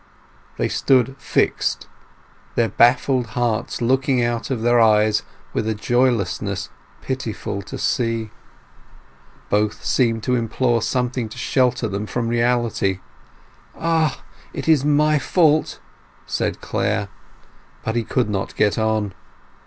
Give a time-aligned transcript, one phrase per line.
[0.57, 1.87] They stood fixed,
[2.55, 5.21] their baffled hearts looking out of their eyes
[5.53, 6.69] with a joylessness
[7.03, 8.31] pitiful to see.
[9.51, 12.99] Both seemed to implore something to shelter them from reality.
[13.77, 15.79] "Ah—it is my fault!"
[16.25, 17.07] said Clare.
[17.83, 19.13] But he could not get on.